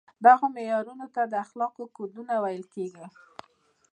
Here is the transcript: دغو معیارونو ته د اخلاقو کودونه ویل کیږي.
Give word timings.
دغو 0.25 0.45
معیارونو 0.55 1.05
ته 1.15 1.21
د 1.27 1.33
اخلاقو 1.45 1.83
کودونه 1.97 2.33
ویل 2.43 2.65
کیږي. 2.73 3.05